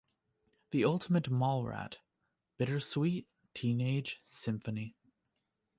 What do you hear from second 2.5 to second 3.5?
bittersweet